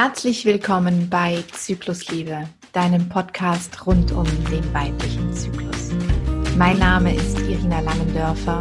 Herzlich 0.00 0.44
willkommen 0.44 1.10
bei 1.10 1.42
Zyklusliebe, 1.52 2.48
deinem 2.72 3.08
Podcast 3.08 3.84
rund 3.84 4.12
um 4.12 4.26
den 4.48 4.72
weiblichen 4.72 5.34
Zyklus. 5.34 5.90
Mein 6.56 6.78
Name 6.78 7.16
ist 7.16 7.36
Irina 7.40 7.80
Langendörfer 7.80 8.60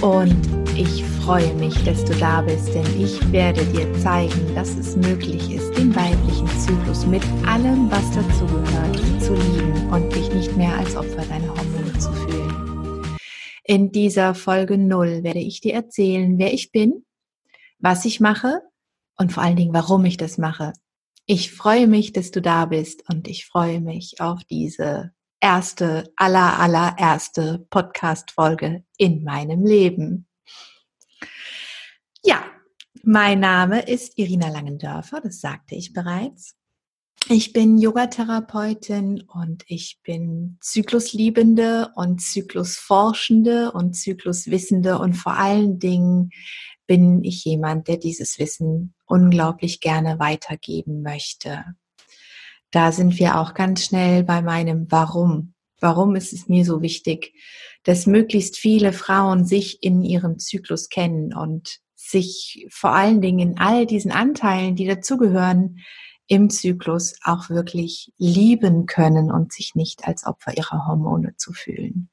und 0.00 0.34
ich 0.74 1.04
freue 1.22 1.52
mich, 1.56 1.74
dass 1.84 2.02
du 2.06 2.14
da 2.14 2.40
bist, 2.40 2.72
denn 2.72 2.86
ich 2.98 3.20
werde 3.32 3.66
dir 3.66 3.92
zeigen, 3.98 4.54
dass 4.54 4.70
es 4.78 4.96
möglich 4.96 5.52
ist, 5.52 5.76
den 5.76 5.94
weiblichen 5.94 6.48
Zyklus 6.58 7.04
mit 7.04 7.22
allem, 7.46 7.90
was 7.90 8.10
dazugehört, 8.12 9.22
zu 9.22 9.34
lieben 9.34 9.90
und 9.90 10.16
dich 10.16 10.32
nicht 10.32 10.56
mehr 10.56 10.74
als 10.78 10.96
Opfer 10.96 11.26
deiner 11.26 11.48
Hormone 11.48 11.98
zu 11.98 12.10
fühlen. 12.14 13.18
In 13.62 13.92
dieser 13.92 14.34
Folge 14.34 14.78
0 14.78 15.22
werde 15.22 15.40
ich 15.40 15.60
dir 15.60 15.74
erzählen, 15.74 16.38
wer 16.38 16.54
ich 16.54 16.72
bin, 16.72 17.04
was 17.78 18.06
ich 18.06 18.20
mache 18.20 18.62
und 19.16 19.32
vor 19.32 19.42
allen 19.42 19.56
Dingen, 19.56 19.74
warum 19.74 20.04
ich 20.04 20.16
das 20.16 20.38
mache. 20.38 20.72
Ich 21.26 21.52
freue 21.52 21.86
mich, 21.86 22.12
dass 22.12 22.30
du 22.30 22.40
da 22.40 22.66
bist 22.66 23.08
und 23.08 23.28
ich 23.28 23.46
freue 23.46 23.80
mich 23.80 24.20
auf 24.20 24.44
diese 24.44 25.12
erste, 25.40 26.12
aller, 26.16 26.58
allererste 26.58 27.66
Podcast-Folge 27.70 28.84
in 28.96 29.24
meinem 29.24 29.64
Leben. 29.64 30.26
Ja, 32.24 32.44
mein 33.02 33.40
Name 33.40 33.80
ist 33.82 34.18
Irina 34.18 34.48
Langendörfer, 34.48 35.20
das 35.20 35.40
sagte 35.40 35.74
ich 35.74 35.92
bereits. 35.92 36.56
Ich 37.28 37.52
bin 37.52 37.78
Yogatherapeutin 37.78 39.22
und 39.22 39.64
ich 39.66 39.98
bin 40.04 40.58
Zyklusliebende 40.60 41.90
und 41.96 42.22
Zyklusforschende 42.22 43.72
und 43.72 43.94
Zykluswissende 43.94 44.98
und 45.00 45.14
vor 45.14 45.36
allen 45.36 45.80
Dingen 45.80 46.30
bin 46.86 47.24
ich 47.24 47.44
jemand, 47.44 47.88
der 47.88 47.96
dieses 47.96 48.38
Wissen 48.38 48.94
unglaublich 49.06 49.80
gerne 49.80 50.18
weitergeben 50.18 51.02
möchte. 51.02 51.64
Da 52.70 52.92
sind 52.92 53.18
wir 53.18 53.38
auch 53.40 53.54
ganz 53.54 53.84
schnell 53.84 54.24
bei 54.24 54.42
meinem 54.42 54.90
Warum. 54.90 55.54
Warum 55.80 56.16
ist 56.16 56.32
es 56.32 56.48
mir 56.48 56.64
so 56.64 56.82
wichtig, 56.82 57.34
dass 57.84 58.06
möglichst 58.06 58.56
viele 58.56 58.92
Frauen 58.92 59.44
sich 59.44 59.82
in 59.82 60.02
ihrem 60.02 60.38
Zyklus 60.38 60.88
kennen 60.88 61.34
und 61.34 61.80
sich 61.94 62.66
vor 62.70 62.90
allen 62.90 63.20
Dingen 63.20 63.50
in 63.50 63.58
all 63.58 63.86
diesen 63.86 64.10
Anteilen, 64.10 64.76
die 64.76 64.86
dazugehören, 64.86 65.78
im 66.28 66.50
Zyklus 66.50 67.14
auch 67.22 67.50
wirklich 67.50 68.12
lieben 68.18 68.86
können 68.86 69.30
und 69.30 69.52
sich 69.52 69.74
nicht 69.74 70.06
als 70.06 70.26
Opfer 70.26 70.56
ihrer 70.56 70.86
Hormone 70.86 71.36
zu 71.36 71.52
fühlen. 71.52 72.08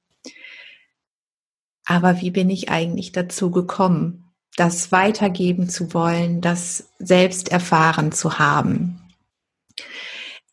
Aber 1.85 2.21
wie 2.21 2.31
bin 2.31 2.49
ich 2.49 2.69
eigentlich 2.69 3.11
dazu 3.11 3.51
gekommen? 3.51 4.22
Das 4.55 4.91
weitergeben 4.91 5.69
zu 5.69 5.93
wollen, 5.93 6.41
das 6.41 6.89
selbst 6.99 7.49
erfahren 7.49 8.11
zu 8.11 8.39
haben. 8.39 9.01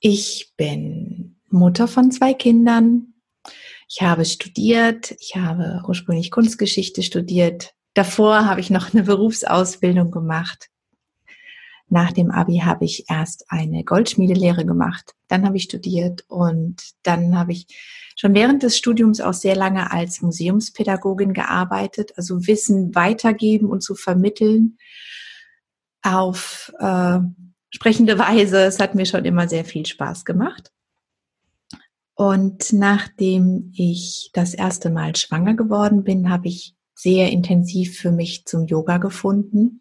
Ich 0.01 0.53
bin 0.56 1.37
Mutter 1.48 1.87
von 1.89 2.11
zwei 2.11 2.33
Kindern. 2.33 3.15
Ich 3.89 4.03
habe 4.03 4.25
studiert. 4.25 5.15
Ich 5.21 5.37
habe 5.37 5.83
ursprünglich 5.87 6.31
Kunstgeschichte 6.31 7.03
studiert. 7.03 7.75
Davor 7.95 8.47
habe 8.47 8.61
ich 8.61 8.71
noch 8.71 8.95
eine 8.95 9.03
Berufsausbildung 9.03 10.11
gemacht. 10.11 10.69
Nach 11.93 12.13
dem 12.13 12.31
Abi 12.31 12.59
habe 12.59 12.85
ich 12.85 13.11
erst 13.11 13.47
eine 13.49 13.83
Goldschmiedelehre 13.83 14.65
gemacht. 14.65 15.15
Dann 15.27 15.45
habe 15.45 15.57
ich 15.57 15.65
studiert 15.65 16.25
und 16.29 16.77
dann 17.03 17.37
habe 17.37 17.51
ich 17.51 17.67
schon 18.17 18.33
während 18.33 18.63
des 18.63 18.79
Studiums 18.79 19.21
auch 19.21 19.35
sehr 19.35 19.57
lange 19.57 19.91
als 19.91 20.23
Museumspädagogin 20.23 21.33
gearbeitet, 21.35 22.13
also 22.17 22.47
Wissen 22.47 22.95
weitergeben 22.95 23.69
und 23.69 23.83
zu 23.83 23.97
vermitteln 23.97 24.79
auf 26.03 26.73
äh, 26.79 27.19
sprechende 27.71 28.21
Weise. 28.21 28.63
Es 28.63 28.79
hat 28.79 28.95
mir 28.95 29.05
schon 29.05 29.25
immer 29.25 29.49
sehr 29.49 29.65
viel 29.65 29.85
Spaß 29.85 30.25
gemacht. 30.25 30.71
Und 32.15 32.73
nachdem 32.73 33.73
ich 33.75 34.31
das 34.33 34.55
erste 34.55 34.91
Mal 34.91 35.17
schwanger 35.17 35.55
geworden 35.55 36.05
bin, 36.05 36.31
habe 36.31 36.47
ich 36.47 36.77
sehr 36.95 37.31
intensiv 37.31 37.99
für 37.99 38.12
mich 38.12 38.45
zum 38.45 38.67
Yoga 38.67 38.99
gefunden 38.99 39.81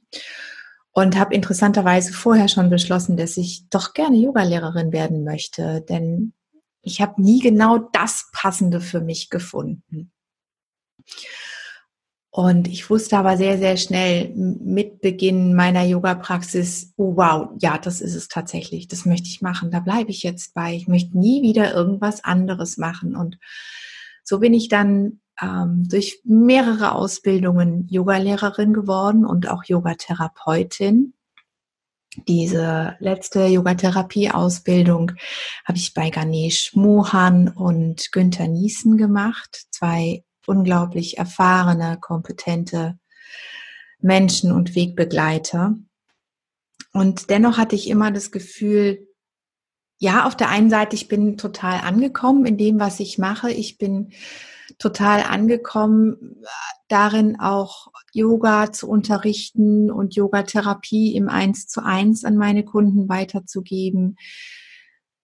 und 0.99 1.17
habe 1.17 1.33
interessanterweise 1.33 2.13
vorher 2.13 2.47
schon 2.47 2.69
beschlossen, 2.69 3.17
dass 3.17 3.37
ich 3.37 3.67
doch 3.69 3.93
gerne 3.93 4.17
Yogalehrerin 4.17 4.91
werden 4.91 5.23
möchte, 5.23 5.81
denn 5.87 6.33
ich 6.81 7.01
habe 7.01 7.21
nie 7.21 7.39
genau 7.39 7.77
das 7.77 8.29
Passende 8.33 8.81
für 8.81 9.01
mich 9.01 9.29
gefunden. 9.29 10.11
Und 12.31 12.67
ich 12.67 12.89
wusste 12.89 13.17
aber 13.17 13.37
sehr, 13.37 13.57
sehr 13.57 13.75
schnell 13.75 14.29
mit 14.35 15.01
Beginn 15.01 15.55
meiner 15.55 15.83
Yoga-Praxis, 15.83 16.93
oh 16.95 17.15
wow, 17.15 17.49
ja, 17.59 17.77
das 17.79 18.01
ist 18.01 18.13
es 18.13 18.27
tatsächlich, 18.27 18.87
das 18.87 19.05
möchte 19.05 19.27
ich 19.27 19.41
machen, 19.41 19.71
da 19.71 19.79
bleibe 19.79 20.11
ich 20.11 20.21
jetzt 20.21 20.53
bei. 20.53 20.75
Ich 20.75 20.87
möchte 20.87 21.17
nie 21.17 21.41
wieder 21.41 21.73
irgendwas 21.73 22.23
anderes 22.23 22.77
machen. 22.77 23.15
Und 23.15 23.39
so 24.23 24.39
bin 24.39 24.53
ich 24.53 24.69
dann 24.69 25.21
ähm, 25.41 25.87
durch 25.87 26.21
mehrere 26.23 26.93
Ausbildungen 26.93 27.87
Yogalehrerin 27.89 28.73
geworden 28.73 29.25
und 29.25 29.49
auch 29.49 29.63
Yogatherapeutin. 29.63 31.13
Diese 32.27 32.95
letzte 32.99 33.45
Yogatherapie-Ausbildung 33.45 35.13
habe 35.65 35.77
ich 35.77 35.93
bei 35.93 36.09
Ganesh 36.09 36.75
Mohan 36.75 37.49
und 37.49 38.11
Günther 38.11 38.47
Niesen 38.47 38.97
gemacht. 38.97 39.67
Zwei 39.71 40.23
unglaublich 40.47 41.17
erfahrene, 41.17 41.97
kompetente 42.01 42.97
Menschen 43.99 44.51
und 44.51 44.75
Wegbegleiter. 44.75 45.75
Und 46.91 47.29
dennoch 47.29 47.57
hatte 47.57 47.75
ich 47.75 47.87
immer 47.87 48.11
das 48.11 48.31
Gefühl, 48.31 49.07
ja, 49.99 50.25
auf 50.25 50.35
der 50.35 50.49
einen 50.49 50.69
Seite, 50.69 50.95
ich 50.95 51.07
bin 51.07 51.37
total 51.37 51.81
angekommen 51.81 52.45
in 52.45 52.57
dem, 52.57 52.79
was 52.79 52.99
ich 52.99 53.17
mache. 53.17 53.51
Ich 53.51 53.77
bin 53.77 54.11
total 54.77 55.23
angekommen, 55.23 56.43
darin 56.87 57.39
auch 57.39 57.87
Yoga 58.11 58.71
zu 58.71 58.89
unterrichten 58.89 59.91
und 59.91 60.15
Yogatherapie 60.15 61.15
im 61.15 61.29
Eins 61.29 61.67
zu 61.67 61.83
eins 61.83 62.25
an 62.25 62.35
meine 62.35 62.63
Kunden 62.63 63.09
weiterzugeben, 63.09 64.17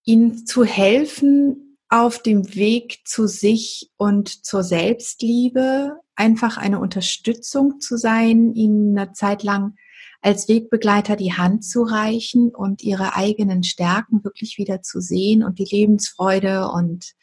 ihnen 0.04 0.46
zu 0.46 0.64
helfen 0.64 1.78
auf 1.90 2.22
dem 2.22 2.56
Weg 2.56 3.00
zu 3.06 3.28
sich 3.28 3.92
und 3.98 4.46
zur 4.46 4.64
Selbstliebe, 4.64 6.00
einfach 6.16 6.58
eine 6.58 6.80
Unterstützung 6.80 7.80
zu 7.80 7.98
sein, 7.98 8.54
ihnen 8.54 8.98
eine 8.98 9.14
Zeit 9.14 9.44
lang 9.44 9.76
als 10.22 10.48
Wegbegleiter 10.48 11.16
die 11.16 11.34
Hand 11.34 11.64
zu 11.64 11.84
reichen 11.84 12.50
und 12.50 12.82
ihre 12.82 13.16
eigenen 13.16 13.64
Stärken 13.64 14.24
wirklich 14.24 14.58
wieder 14.58 14.82
zu 14.82 15.00
sehen 15.00 15.44
und 15.44 15.60
die 15.60 15.68
Lebensfreude 15.70 16.70
und 16.70 17.14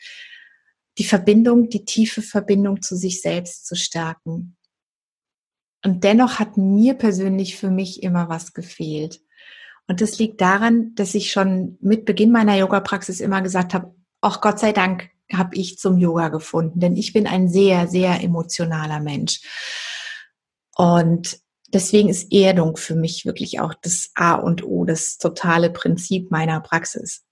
die 0.99 1.05
Verbindung, 1.05 1.69
die 1.69 1.85
tiefe 1.85 2.23
Verbindung 2.23 2.83
zu 2.83 2.97
sich 2.97 3.23
selbst 3.23 3.67
zu 3.67 3.77
stärken. 3.77 4.57
Und 5.85 6.05
dennoch 6.05 6.39
hat 6.39 6.57
mir 6.57 6.95
persönlich 6.95 7.57
für 7.57 7.71
mich 7.71 8.03
immer 8.03 8.29
was 8.29 8.53
gefehlt. 8.53 9.21
Und 9.89 10.01
das 10.01 10.19
liegt 10.19 10.41
daran, 10.41 10.95
dass 10.95 11.15
ich 11.15 11.33
schon 11.33 11.77
mit 11.81 12.05
Beginn 12.05 12.31
meiner 12.31 12.57
Yoga-Praxis 12.57 13.21
immer 13.21 13.43
gesagt 13.43 13.75
habe, 13.75 13.95
ach 14.21 14.41
Gott 14.41 14.59
sei 14.59 14.73
Dank 14.73 15.11
habe 15.33 15.57
ich 15.57 15.79
zum 15.79 15.99
Yoga 15.99 16.29
gefunden, 16.29 16.79
denn 16.79 16.97
ich 16.97 17.13
bin 17.13 17.27
ein 17.27 17.49
sehr, 17.49 17.89
sehr 17.89 18.23
emotionaler 18.23 19.01
Mensch. 19.01 19.41
Und 20.77 21.41
deswegen 21.69 22.09
ist 22.09 22.33
Erdung 22.33 22.77
für 22.77 22.95
mich 22.95 23.25
wirklich 23.25 23.61
auch 23.61 23.75
das 23.75 24.11
A 24.15 24.35
und 24.35 24.63
O, 24.65 24.85
das 24.85 25.19
totale 25.19 25.71
Prinzip 25.71 26.31
meiner 26.31 26.61
Praxis. 26.61 27.25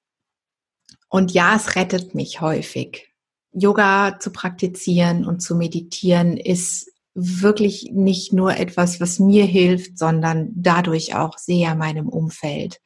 Und 1.09 1.33
ja, 1.33 1.57
es 1.57 1.77
rettet 1.77 2.15
mich 2.15 2.41
häufig. 2.41 3.10
Yoga 3.53 4.19
zu 4.19 4.31
praktizieren 4.31 5.25
und 5.25 5.41
zu 5.41 5.57
meditieren 5.57 6.37
ist 6.37 6.91
wirklich 7.15 7.91
nicht 7.93 8.33
nur 8.33 8.57
etwas, 8.57 9.01
was 9.01 9.19
mir 9.19 9.45
hilft, 9.45 9.99
sondern 9.99 10.51
dadurch 10.55 11.15
auch 11.15 11.39
sehr 11.39 11.75
meinem 11.75 12.09
Umfeld. 12.09 12.81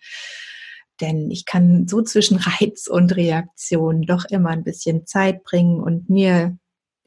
Denn 1.00 1.30
ich 1.30 1.44
kann 1.44 1.86
so 1.88 2.02
zwischen 2.02 2.36
Reiz 2.60 2.86
und 2.86 3.14
Reaktion 3.16 4.02
doch 4.02 4.24
immer 4.24 4.50
ein 4.50 4.64
bisschen 4.64 5.06
Zeit 5.06 5.44
bringen 5.44 5.80
und 5.80 6.08
mir 6.08 6.56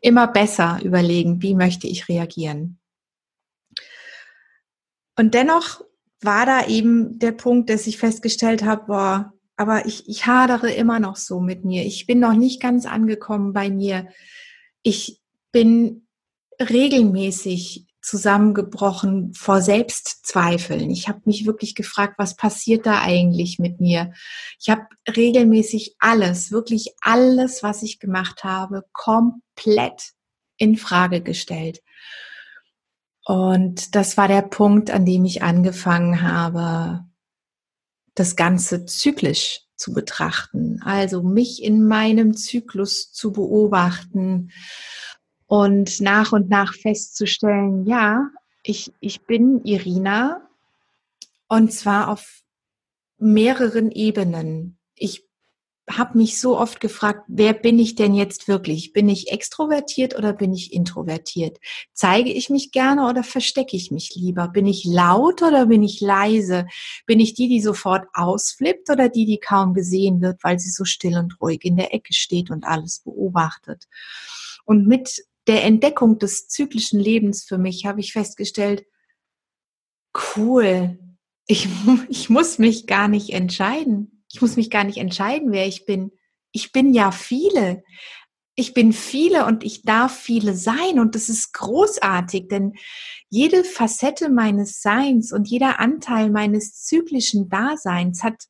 immer 0.01 0.27
besser 0.27 0.79
überlegen, 0.83 1.41
wie 1.41 1.55
möchte 1.55 1.87
ich 1.87 2.07
reagieren. 2.07 2.79
Und 5.17 5.33
dennoch 5.33 5.81
war 6.21 6.45
da 6.45 6.67
eben 6.67 7.17
der 7.17 7.31
Punkt, 7.31 7.69
dass 7.69 7.87
ich 7.87 7.97
festgestellt 7.97 8.63
habe, 8.63 8.85
boah, 8.85 9.33
aber 9.57 9.87
ich, 9.87 10.07
ich 10.07 10.27
hadere 10.27 10.71
immer 10.71 10.99
noch 10.99 11.15
so 11.15 11.39
mit 11.41 11.65
mir. 11.65 11.83
Ich 11.83 12.05
bin 12.05 12.19
noch 12.19 12.33
nicht 12.33 12.61
ganz 12.61 12.85
angekommen 12.85 13.53
bei 13.53 13.69
mir. 13.69 14.07
Ich 14.83 15.19
bin 15.51 16.07
regelmäßig 16.61 17.87
zusammengebrochen 18.01 19.33
vor 19.33 19.61
Selbstzweifeln. 19.61 20.91
Ich 20.91 21.09
habe 21.09 21.21
mich 21.25 21.45
wirklich 21.45 21.75
gefragt, 21.75 22.13
was 22.17 22.35
passiert 22.35 22.85
da 22.85 23.01
eigentlich 23.01 23.59
mit 23.59 23.81
mir? 23.81 24.13
Ich 24.59 24.69
habe 24.69 24.83
regelmäßig 25.13 25.95
alles, 25.99 26.51
wirklich 26.51 26.93
alles, 27.01 27.63
was 27.63 27.83
ich 27.83 27.99
gemacht 27.99 28.43
habe, 28.43 28.83
komplett 28.93 30.13
in 30.57 30.77
Frage 30.77 31.21
gestellt. 31.21 31.81
Und 33.25 33.95
das 33.95 34.15
war 34.15 34.29
der 34.29 34.43
Punkt, 34.43 34.89
an 34.89 35.05
dem 35.05 35.25
ich 35.25 35.43
angefangen 35.43 36.21
habe, 36.21 37.06
das 38.17 38.35
Ganze 38.35 38.85
zyklisch 38.85 39.61
zu 39.75 39.93
betrachten, 39.93 40.81
also 40.83 41.21
mich 41.21 41.61
in 41.63 41.87
meinem 41.87 42.35
Zyklus 42.35 43.11
zu 43.11 43.31
beobachten 43.31 44.51
und 45.45 46.01
nach 46.01 46.31
und 46.31 46.49
nach 46.49 46.73
festzustellen, 46.73 47.85
ja, 47.85 48.29
ich, 48.63 48.91
ich 48.99 49.21
bin 49.25 49.61
Irina 49.63 50.41
und 51.47 51.71
zwar 51.71 52.09
auf 52.09 52.41
mehreren 53.19 53.91
Ebenen. 53.91 54.79
Ich 54.95 55.26
habe 55.89 56.17
mich 56.17 56.39
so 56.39 56.57
oft 56.59 56.81
gefragt, 56.81 57.23
wer 57.27 57.53
bin 57.53 57.79
ich 57.79 57.95
denn 57.95 58.13
jetzt 58.13 58.49
wirklich? 58.49 58.91
Bin 58.91 59.07
ich 59.07 59.31
extrovertiert 59.31 60.17
oder 60.17 60.33
bin 60.33 60.53
ich 60.53 60.73
introvertiert? 60.73 61.59
Zeige 61.93 62.31
ich 62.31 62.49
mich 62.49 62.71
gerne 62.71 63.07
oder 63.07 63.23
verstecke 63.23 63.77
ich 63.77 63.89
mich 63.89 64.13
lieber? 64.13 64.49
Bin 64.49 64.65
ich 64.65 64.83
laut 64.83 65.41
oder 65.41 65.67
bin 65.67 65.83
ich 65.83 66.01
leise? 66.01 66.67
Bin 67.05 67.21
ich 67.21 67.35
die, 67.35 67.47
die 67.47 67.61
sofort 67.61 68.05
ausflippt 68.13 68.89
oder 68.89 69.07
die, 69.07 69.25
die 69.25 69.39
kaum 69.39 69.73
gesehen 69.73 70.21
wird, 70.21 70.43
weil 70.43 70.59
sie 70.59 70.69
so 70.69 70.83
still 70.83 71.17
und 71.17 71.39
ruhig 71.41 71.63
in 71.63 71.77
der 71.77 71.93
Ecke 71.93 72.13
steht 72.13 72.51
und 72.51 72.65
alles 72.65 72.99
beobachtet? 72.99 73.85
Und 74.65 74.87
mit 74.87 75.23
der 75.47 75.63
Entdeckung 75.63 76.19
des 76.19 76.49
zyklischen 76.49 76.99
Lebens 76.99 77.45
für 77.45 77.57
mich 77.57 77.85
habe 77.85 78.01
ich 78.01 78.11
festgestellt, 78.11 78.85
cool, 80.35 80.99
ich, 81.45 81.69
ich 82.09 82.29
muss 82.29 82.57
mich 82.57 82.87
gar 82.87 83.07
nicht 83.07 83.29
entscheiden 83.29 84.16
ich 84.31 84.41
muss 84.41 84.55
mich 84.55 84.69
gar 84.69 84.83
nicht 84.83 84.97
entscheiden, 84.97 85.51
wer 85.51 85.67
ich 85.67 85.85
bin. 85.85 86.11
Ich 86.51 86.71
bin 86.71 86.93
ja 86.93 87.11
viele. 87.11 87.83
Ich 88.55 88.73
bin 88.73 88.91
viele 88.91 89.45
und 89.45 89.63
ich 89.63 89.83
darf 89.83 90.17
viele 90.17 90.55
sein 90.55 90.99
und 90.99 91.13
das 91.13 91.29
ist 91.29 91.53
großartig, 91.53 92.47
denn 92.47 92.73
jede 93.29 93.63
Facette 93.63 94.29
meines 94.29 94.81
Seins 94.81 95.31
und 95.31 95.47
jeder 95.47 95.79
Anteil 95.79 96.31
meines 96.31 96.83
zyklischen 96.83 97.49
Daseins 97.49 98.23
hat 98.23 98.45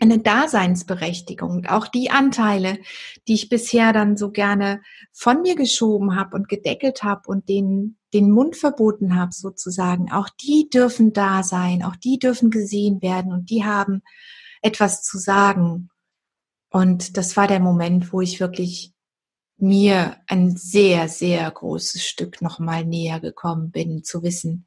eine 0.00 0.18
Daseinsberechtigung. 0.18 1.66
Auch 1.66 1.88
die 1.88 2.10
Anteile, 2.10 2.78
die 3.26 3.34
ich 3.34 3.48
bisher 3.48 3.92
dann 3.92 4.16
so 4.16 4.30
gerne 4.30 4.82
von 5.12 5.42
mir 5.42 5.56
geschoben 5.56 6.16
habe 6.16 6.36
und 6.36 6.48
gedeckelt 6.48 7.02
habe 7.02 7.22
und 7.26 7.48
den, 7.48 7.96
den 8.12 8.30
Mund 8.30 8.56
verboten 8.56 9.16
habe 9.16 9.32
sozusagen, 9.32 10.12
auch 10.12 10.28
die 10.28 10.68
dürfen 10.72 11.12
da 11.12 11.42
sein, 11.42 11.82
auch 11.82 11.96
die 11.96 12.18
dürfen 12.18 12.50
gesehen 12.50 13.02
werden 13.02 13.32
und 13.32 13.50
die 13.50 13.64
haben 13.64 14.02
etwas 14.64 15.02
zu 15.02 15.18
sagen. 15.18 15.90
Und 16.70 17.16
das 17.16 17.36
war 17.36 17.46
der 17.46 17.60
Moment, 17.60 18.12
wo 18.12 18.20
ich 18.20 18.40
wirklich 18.40 18.92
mir 19.56 20.16
ein 20.26 20.56
sehr, 20.56 21.08
sehr 21.08 21.48
großes 21.48 22.04
Stück 22.04 22.42
nochmal 22.42 22.84
näher 22.84 23.20
gekommen 23.20 23.70
bin, 23.70 24.02
zu 24.02 24.22
wissen, 24.22 24.66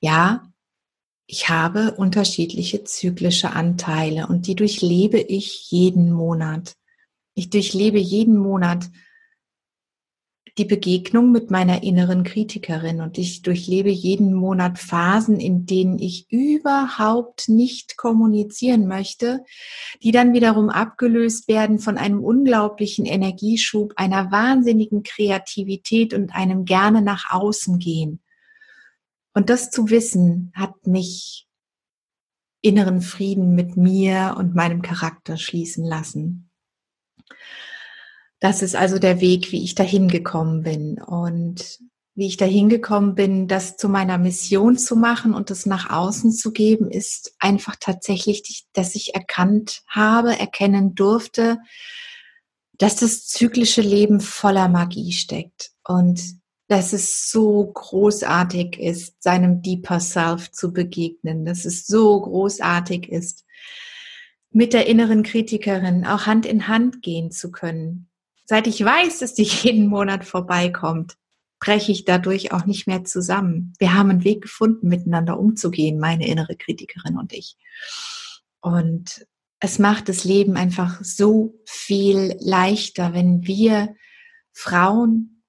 ja, 0.00 0.52
ich 1.26 1.48
habe 1.48 1.92
unterschiedliche 1.92 2.84
zyklische 2.84 3.52
Anteile 3.52 4.26
und 4.26 4.46
die 4.46 4.54
durchlebe 4.54 5.18
ich 5.18 5.70
jeden 5.70 6.12
Monat. 6.12 6.74
Ich 7.34 7.48
durchlebe 7.50 7.98
jeden 7.98 8.36
Monat 8.36 8.90
die 10.58 10.66
Begegnung 10.66 11.32
mit 11.32 11.50
meiner 11.50 11.82
inneren 11.82 12.24
Kritikerin 12.24 13.00
und 13.00 13.16
ich 13.16 13.40
durchlebe 13.40 13.88
jeden 13.88 14.34
Monat 14.34 14.78
Phasen, 14.78 15.40
in 15.40 15.64
denen 15.64 15.98
ich 15.98 16.30
überhaupt 16.30 17.48
nicht 17.48 17.96
kommunizieren 17.96 18.86
möchte, 18.86 19.44
die 20.02 20.12
dann 20.12 20.34
wiederum 20.34 20.68
abgelöst 20.68 21.48
werden 21.48 21.78
von 21.78 21.96
einem 21.96 22.22
unglaublichen 22.22 23.06
Energieschub, 23.06 23.94
einer 23.96 24.30
wahnsinnigen 24.30 25.02
Kreativität 25.02 26.12
und 26.12 26.34
einem 26.34 26.66
gerne 26.66 27.00
nach 27.00 27.32
außen 27.32 27.78
gehen. 27.78 28.20
Und 29.32 29.48
das 29.48 29.70
zu 29.70 29.88
wissen, 29.88 30.52
hat 30.54 30.86
mich 30.86 31.48
inneren 32.60 33.00
Frieden 33.00 33.54
mit 33.54 33.78
mir 33.78 34.34
und 34.38 34.54
meinem 34.54 34.82
Charakter 34.82 35.38
schließen 35.38 35.84
lassen. 35.84 36.51
Das 38.42 38.60
ist 38.60 38.74
also 38.74 38.98
der 38.98 39.20
Weg, 39.20 39.52
wie 39.52 39.62
ich 39.62 39.76
dahin 39.76 40.08
gekommen 40.08 40.64
bin. 40.64 41.00
Und 41.00 41.78
wie 42.16 42.26
ich 42.26 42.36
dahin 42.36 42.68
gekommen 42.68 43.14
bin, 43.14 43.46
das 43.46 43.76
zu 43.76 43.88
meiner 43.88 44.18
Mission 44.18 44.76
zu 44.76 44.96
machen 44.96 45.32
und 45.32 45.48
das 45.48 45.64
nach 45.64 45.90
außen 45.90 46.32
zu 46.32 46.50
geben, 46.50 46.90
ist 46.90 47.36
einfach 47.38 47.76
tatsächlich, 47.78 48.66
dass 48.72 48.96
ich 48.96 49.14
erkannt 49.14 49.82
habe, 49.86 50.36
erkennen 50.36 50.96
durfte, 50.96 51.58
dass 52.78 52.96
das 52.96 53.28
zyklische 53.28 53.80
Leben 53.80 54.18
voller 54.18 54.68
Magie 54.68 55.12
steckt 55.12 55.70
und 55.84 56.20
dass 56.66 56.92
es 56.92 57.30
so 57.30 57.70
großartig 57.72 58.76
ist, 58.76 59.22
seinem 59.22 59.62
Deeper 59.62 60.00
Self 60.00 60.50
zu 60.50 60.72
begegnen, 60.72 61.44
dass 61.44 61.64
es 61.64 61.86
so 61.86 62.20
großartig 62.20 63.08
ist, 63.08 63.44
mit 64.50 64.72
der 64.72 64.88
inneren 64.88 65.22
Kritikerin 65.22 66.04
auch 66.04 66.26
Hand 66.26 66.44
in 66.44 66.66
Hand 66.66 67.02
gehen 67.02 67.30
zu 67.30 67.52
können, 67.52 68.08
Seit 68.44 68.66
ich 68.66 68.84
weiß, 68.84 69.18
dass 69.20 69.34
die 69.34 69.42
jeden 69.62 69.86
Monat 69.86 70.24
vorbeikommt, 70.24 71.16
breche 71.60 71.92
ich 71.92 72.04
dadurch 72.04 72.52
auch 72.52 72.66
nicht 72.66 72.86
mehr 72.86 73.04
zusammen. 73.04 73.72
Wir 73.78 73.94
haben 73.94 74.10
einen 74.10 74.24
Weg 74.24 74.42
gefunden, 74.42 74.88
miteinander 74.88 75.38
umzugehen, 75.38 76.00
meine 76.00 76.26
innere 76.26 76.56
Kritikerin 76.56 77.16
und 77.16 77.32
ich. 77.32 77.56
Und 78.60 79.26
es 79.60 79.78
macht 79.78 80.08
das 80.08 80.24
Leben 80.24 80.56
einfach 80.56 81.04
so 81.04 81.54
viel 81.64 82.36
leichter, 82.40 83.14
wenn 83.14 83.46
wir 83.46 83.94
Frauen 84.52 85.44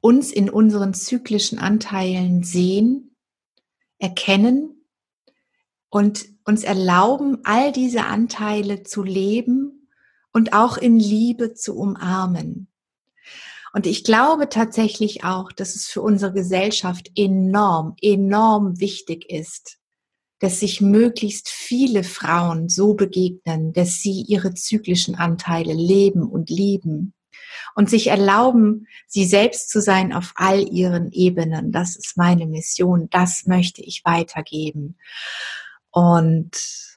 uns 0.00 0.32
in 0.32 0.48
unseren 0.48 0.94
zyklischen 0.94 1.58
Anteilen 1.58 2.42
sehen, 2.42 3.14
erkennen 3.98 4.86
und 5.90 6.26
uns 6.44 6.64
erlauben, 6.64 7.38
all 7.44 7.72
diese 7.72 8.04
Anteile 8.04 8.84
zu 8.84 9.02
leben 9.02 9.73
und 10.34 10.52
auch 10.52 10.76
in 10.76 10.98
Liebe 10.98 11.54
zu 11.54 11.74
umarmen. 11.76 12.68
Und 13.72 13.86
ich 13.86 14.04
glaube 14.04 14.48
tatsächlich 14.48 15.24
auch, 15.24 15.50
dass 15.50 15.74
es 15.74 15.86
für 15.86 16.02
unsere 16.02 16.32
Gesellschaft 16.32 17.10
enorm, 17.16 17.96
enorm 18.02 18.78
wichtig 18.78 19.30
ist, 19.30 19.78
dass 20.40 20.60
sich 20.60 20.80
möglichst 20.80 21.48
viele 21.48 22.04
Frauen 22.04 22.68
so 22.68 22.94
begegnen, 22.94 23.72
dass 23.72 24.00
sie 24.00 24.22
ihre 24.22 24.54
zyklischen 24.54 25.14
Anteile 25.14 25.72
leben 25.72 26.22
und 26.22 26.50
lieben 26.50 27.14
und 27.74 27.88
sich 27.88 28.08
erlauben, 28.08 28.86
sie 29.06 29.24
selbst 29.24 29.70
zu 29.70 29.80
sein 29.80 30.12
auf 30.12 30.32
all 30.36 30.68
ihren 30.68 31.10
Ebenen. 31.12 31.72
Das 31.72 31.96
ist 31.96 32.16
meine 32.16 32.46
Mission, 32.46 33.08
das 33.10 33.46
möchte 33.46 33.82
ich 33.82 34.02
weitergeben. 34.04 34.96
Und 35.90 36.50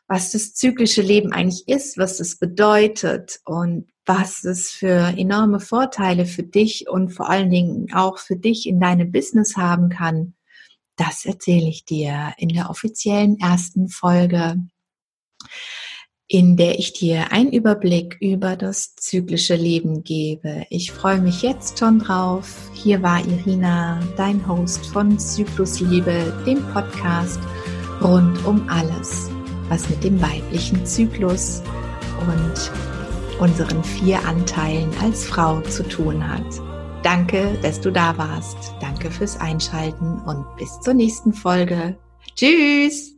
was 0.07 0.31
das 0.31 0.53
zyklische 0.53 1.01
Leben 1.01 1.31
eigentlich 1.31 1.67
ist, 1.67 1.97
was 1.97 2.19
es 2.19 2.37
bedeutet 2.37 3.39
und 3.45 3.87
was 4.05 4.45
es 4.45 4.69
für 4.69 5.13
enorme 5.17 5.59
Vorteile 5.59 6.25
für 6.25 6.43
dich 6.43 6.87
und 6.89 7.09
vor 7.09 7.29
allen 7.29 7.49
Dingen 7.49 7.93
auch 7.93 8.17
für 8.17 8.37
dich 8.37 8.67
in 8.67 8.79
deinem 8.79 9.11
Business 9.11 9.57
haben 9.57 9.89
kann, 9.89 10.33
das 10.95 11.25
erzähle 11.25 11.67
ich 11.67 11.83
dir 11.85 12.33
in 12.37 12.49
der 12.49 12.69
offiziellen 12.69 13.37
ersten 13.39 13.89
Folge, 13.89 14.57
in 16.29 16.57
der 16.57 16.79
ich 16.79 16.93
dir 16.93 17.31
einen 17.31 17.51
Überblick 17.51 18.17
über 18.19 18.55
das 18.55 18.95
zyklische 18.95 19.55
Leben 19.55 20.03
gebe. 20.03 20.65
Ich 20.69 20.91
freue 20.91 21.21
mich 21.21 21.41
jetzt 21.41 21.79
schon 21.79 21.99
drauf. 21.99 22.71
Hier 22.73 23.03
war 23.03 23.19
Irina, 23.25 23.99
dein 24.15 24.45
Host 24.47 24.85
von 24.87 25.19
Zyklusliebe, 25.19 26.43
dem 26.45 26.65
Podcast 26.73 27.39
rund 28.01 28.43
um 28.45 28.67
alles 28.69 29.29
was 29.69 29.89
mit 29.89 30.03
dem 30.03 30.21
weiblichen 30.21 30.85
Zyklus 30.85 31.61
und 32.21 32.71
unseren 33.39 33.83
vier 33.83 34.25
Anteilen 34.25 34.89
als 35.01 35.25
Frau 35.25 35.61
zu 35.61 35.83
tun 35.87 36.27
hat. 36.27 36.45
Danke, 37.03 37.57
dass 37.61 37.79
du 37.79 37.91
da 37.91 38.17
warst. 38.17 38.57
Danke 38.81 39.11
fürs 39.11 39.39
Einschalten 39.39 40.19
und 40.25 40.45
bis 40.57 40.79
zur 40.81 40.93
nächsten 40.93 41.33
Folge. 41.33 41.97
Tschüss! 42.35 43.16